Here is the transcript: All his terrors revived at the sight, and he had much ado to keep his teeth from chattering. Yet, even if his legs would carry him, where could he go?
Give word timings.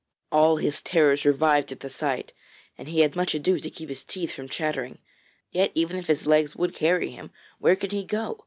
All 0.31 0.57
his 0.57 0.81
terrors 0.81 1.25
revived 1.25 1.71
at 1.71 1.81
the 1.81 1.87
sight, 1.89 2.33
and 2.75 2.87
he 2.87 3.01
had 3.01 3.15
much 3.15 3.35
ado 3.35 3.59
to 3.59 3.69
keep 3.69 3.87
his 3.87 4.03
teeth 4.03 4.31
from 4.31 4.49
chattering. 4.49 4.97
Yet, 5.51 5.71
even 5.75 5.95
if 5.95 6.07
his 6.07 6.25
legs 6.25 6.55
would 6.55 6.73
carry 6.73 7.11
him, 7.11 7.29
where 7.59 7.75
could 7.75 7.91
he 7.91 8.03
go? 8.03 8.39